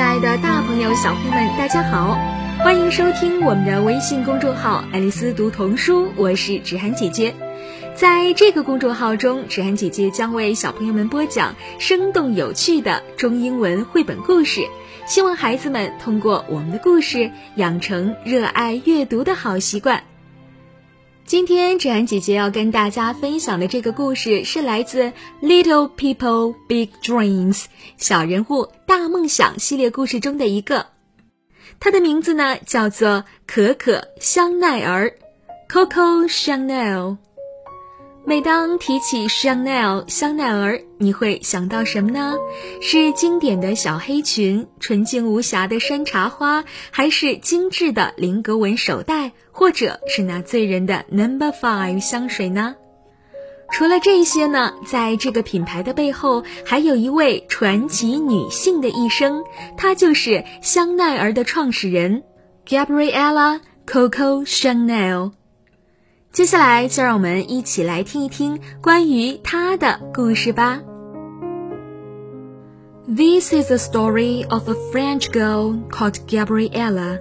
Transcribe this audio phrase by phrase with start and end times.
[0.00, 2.16] 亲爱的大朋友、小朋友们，大家好，
[2.60, 7.34] 欢迎收听我们的微信公众号“爱丽丝读童书”，我是芷涵姐姐。
[7.94, 14.62] 在这个公众号中，芷涵姐姐将为小朋友们播讲生动有趣的中英文绘本故事，
[15.06, 20.02] 希望孩子们通过我们的故事养成热爱阅读的好习惯。
[21.30, 25.04] 今天芷涵姐姐要跟大家分享的这个故事是来自
[25.40, 27.56] 《Little People Big Dreams》
[27.96, 30.86] 小人物大梦想系列故事中的一个，
[31.78, 35.14] 它的名字呢叫做可可香奈儿
[35.68, 37.18] （Coco Chanel）。
[38.26, 42.36] 每当提起香奈儿香奈儿，你会想到什么呢？
[42.80, 52.76] 是经典的小黑裙、纯净无瑕的山茶花，还是精致的菱格纹手袋，或者是那醉人的 Number Five 香水呢？
[53.72, 59.42] 除了这些呢，在这个品牌的背后，还有一位传奇女性的一生，
[59.76, 62.22] 她就是香奈儿的创始人
[62.66, 65.32] Gabriella Coco Chanel。
[66.32, 70.80] 接下来就让我们一起来听一听关于她的故事吧。
[73.08, 77.18] This is the story of a French girl called Gabriella.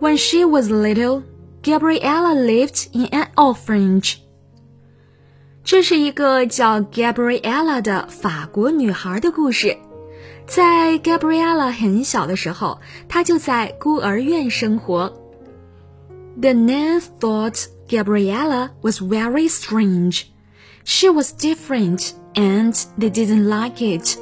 [0.00, 1.22] When she was little,
[1.62, 4.16] Gabriella lived in an orphanage.
[5.62, 9.76] 这是一个叫 Gabriella 的法国女孩的故事。
[10.48, 15.19] 在 Gabriella 很小的时候，她就在孤儿院生活。
[16.41, 20.25] The nun thought Gabriella was very strange.
[20.83, 24.17] She was different, and they didn't like it.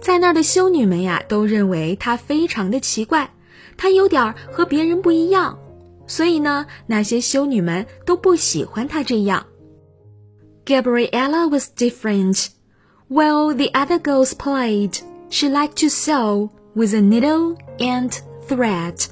[0.00, 3.30] 在那儿的修女们呀，都认为她非常的奇怪，
[3.76, 5.58] 她有点和别人不一样，
[6.06, 9.46] 所以呢，那些修女们都不喜欢她这样。
[10.64, 12.48] Gabriella was different.
[13.08, 18.12] While the other girls played, she liked to sew with a needle and
[18.46, 19.06] thread.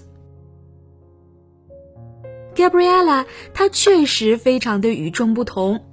[2.56, 5.84] Gabriella，她确实非常的与众不同。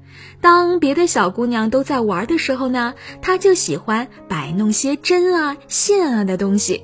[0.40, 6.82] 当别的小姑娘都在玩的时候呢，她就喜欢摆弄些针啊、线啊的东西。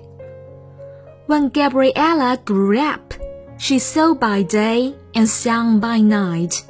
[1.26, 3.14] When Gabriella grew up,
[3.58, 6.60] she sewed by day and sang by night.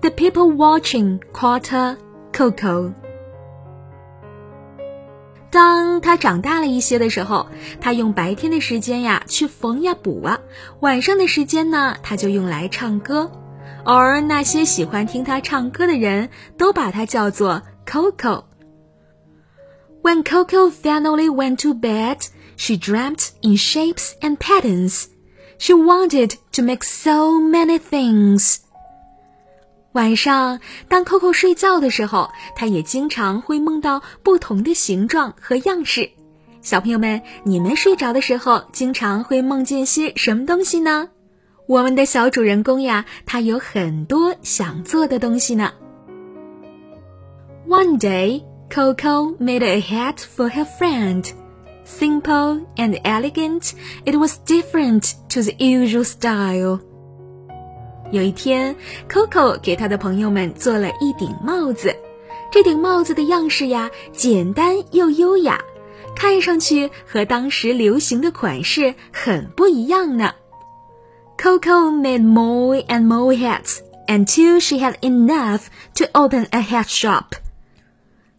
[0.00, 1.96] The people watching called her
[2.32, 2.92] Coco.
[5.50, 7.46] 当他长大了一些的时候，
[7.80, 10.40] 他用白天的时间呀去缝呀补啊，
[10.80, 13.30] 晚上的时间呢，他就用来唱歌。
[13.84, 18.44] 而那些喜欢听他唱歌的人都把他叫做 Coco。
[20.02, 25.06] When Coco finally went to bed, she dreamt in shapes and patterns.
[25.58, 28.58] She wanted to make so many things.
[29.96, 36.10] 晚上，当 Coco 睡觉的时候，她也经常会梦到不同的形状和样式。
[36.60, 41.08] 小朋友们，你们睡着的时候，经常会梦见些什么东西呢？
[41.66, 45.72] 我们的小主人公呀，他有很多想做的东西呢。
[47.66, 51.24] One day, Coco made a hat for her friend.
[51.86, 53.70] Simple and elegant,
[54.04, 56.80] it was different to the usual style.
[58.12, 58.74] 有一天
[59.08, 61.94] ，Coco 给他的朋友们做了一顶帽子。
[62.52, 65.60] 这顶帽子的样式呀，简单又优雅，
[66.14, 70.32] 看上去和当时流行的款式很不一样呢。
[71.36, 75.62] Coco made more and more hats until she had enough
[75.96, 77.34] to open a hat shop.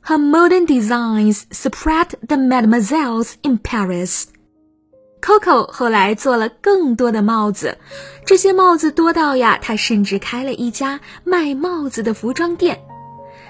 [0.01, 4.28] Her modern designs spread the mademoiselles in Paris.
[5.22, 7.78] Coco 后来做了更多的帽子，
[8.25, 12.79] 这些帽子多到呀，她甚至开了一家卖帽子的服装店。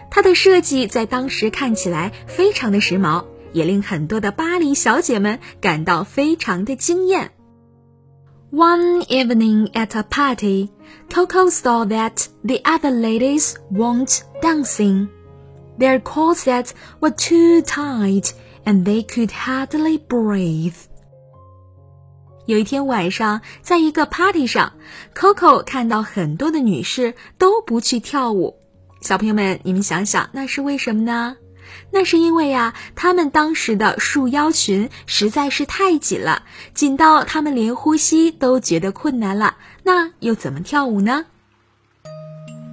[0.09, 7.31] 她的设计在当时看起来非常的时髦，也令很多的巴黎小姐们感到非常的惊艳。
[8.49, 10.69] One evening at a party,
[11.13, 15.09] Coco saw that the other ladies weren't dancing.
[15.77, 16.69] Their corsets
[17.01, 18.31] were too tight,
[18.63, 20.77] and they could hardly breathe.
[22.47, 24.71] 有一天晚上，在一个 party 上
[25.13, 28.55] ，Coco 看到很多的女士都不去跳舞。
[29.01, 31.35] 小朋友们，你们想想，那是为什么呢？
[31.91, 39.57] 那是因为呀，她们当时的束腰裙实在是太紧了，紧到她们连呼吸都觉得困难了。
[39.83, 41.25] 那又怎么跳舞呢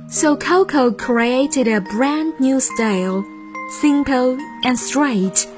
[0.08, 3.24] ？So Coco created a brand new style,
[3.68, 5.48] simple and straight.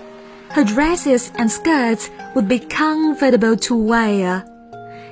[0.55, 4.45] Her dresses and skirts would be comfortable to wear。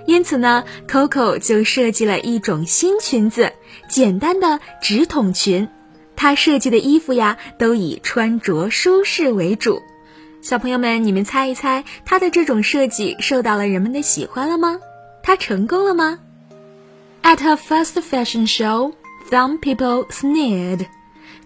[0.06, 3.52] 因此呢，Coco 就设计了一种新裙子，
[3.88, 5.68] 简单的直筒裙。
[6.16, 9.82] 她设计的衣服呀，都以穿着舒适为主。
[10.42, 14.78] 小朋友们，你们猜一猜，她的这种设计受到了人们的喜欢了吗？
[15.22, 16.18] 她成功了吗
[17.22, 18.92] ？At her first fashion show,
[19.30, 20.86] some people sneered.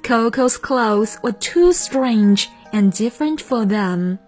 [0.02, 4.18] Coco's clothes were too strange and different for them.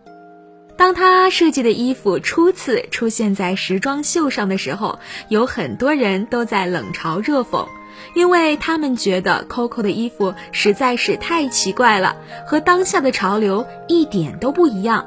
[0.77, 4.99] 当她设计的衣服初次出现在时装秀上的时候，
[5.29, 7.67] 有很多人都在冷嘲热讽。
[8.15, 12.17] 因为他们觉得 Coco 的衣服实在是太奇怪了，
[12.47, 15.07] 和当下的潮流一点都不一样。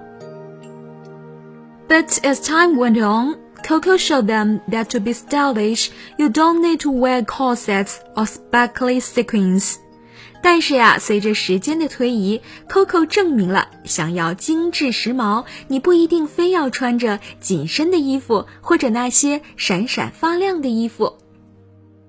[1.87, 3.37] But as time went on,
[3.67, 9.01] Coco showed them that to be stylish, you don't need to wear corsets or sparkly
[9.01, 9.75] sequins.
[10.40, 21.14] 但是呀，随着时间的推移，Coco 证明了，想要精致时髦，你不一定非要穿着紧身的衣服或者那些闪闪发亮的衣服。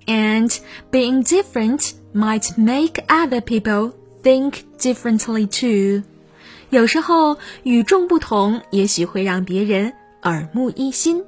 [0.09, 0.59] and
[0.91, 3.94] being different might make other people
[4.24, 6.03] think differently too.
[6.71, 9.94] 有时候与众不同，也许会让别人
[10.24, 11.24] 耳目一新。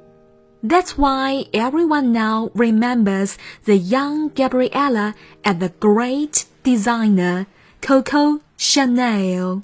[0.62, 7.45] That's why everyone now remembers the young Gabriella as the great designer
[7.81, 9.61] Coco Chanel.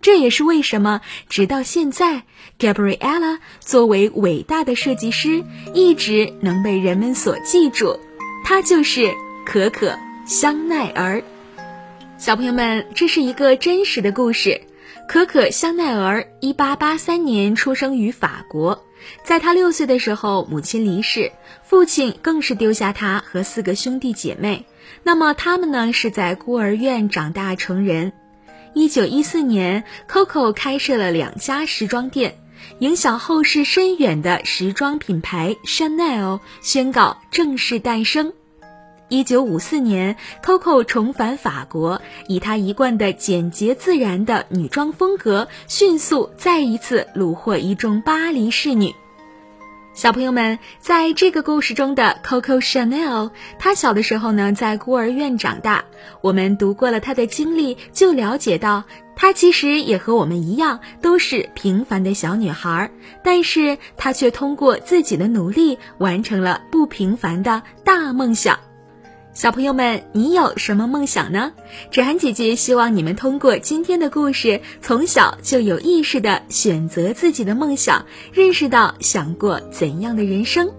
[0.00, 2.22] 这也是为什么，直到现在
[2.58, 5.44] ，Gabriella 作为伟大的设计师，
[5.74, 8.00] 一直能被人们所记住。
[8.44, 9.12] 她就是
[9.44, 11.22] 可可香奈儿。
[12.16, 14.62] 小朋友们，这是一个真实的故事。
[15.12, 18.82] 可可香奈儿一八八三年出生于法国，
[19.22, 21.32] 在她六岁的时候，母亲离世，
[21.62, 24.64] 父亲更是丢下她和四个兄弟姐妹。
[25.02, 28.14] 那么他们呢，是在孤儿院长大成人。
[28.72, 32.38] 一九一四年，Coco 开设了两家时装店。
[32.78, 38.32] 影响后世深远的时装品牌 Chanel 宣告正式诞生。
[39.12, 48.94] 一九五四年，Coco 重返法国，以她一贯的简洁自然的女装风格，迅速再一次虏获一众巴黎侍女。
[49.92, 55.84] 小朋友们，在这个故事中的 Coco Chanel，她小的时候呢，在孤儿院长大。
[56.22, 62.90] 我们读过了她的经历，就了解到，她其实也和我们一样，都是平凡的小女孩，
[63.22, 68.58] 但是她却通过自己的努力，完成了不平凡的大梦想。
[69.34, 71.52] 小朋友们，你有什么梦想呢？
[71.90, 80.70] 芷涵姐姐希望你们通过今天的故事，从小就有意识的选择自己的梦想，认识到想过怎样的人生。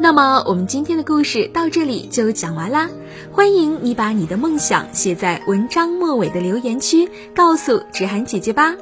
[0.00, 2.90] 那么，我们今天的故事到这里就讲完啦。
[3.30, 8.74] 欢迎你把你的梦想写在文章末尾的留言区，告诉芷涵姐姐吧。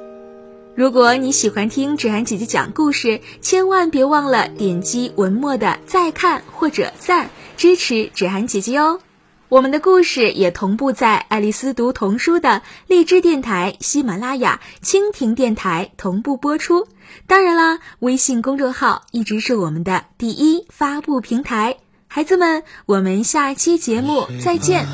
[0.75, 7.29] 如果你喜欢听芷涵姐姐讲故事，千万别忘了点击文末的再看或者赞。
[7.57, 9.01] 支持芷涵姐姐哦！
[9.49, 16.89] 我们的故事也同步在爱丽丝读童书的荔枝电台、喜马拉雅、蜻蜓电台同步播出。
[17.27, 21.77] 当然啦，微信公众号一直是我们的第一发布平台。
[22.07, 24.87] 孩子们，我们下期节目再见。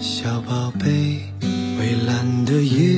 [0.00, 1.20] 小宝贝，
[1.76, 2.93] 蔚蓝的夜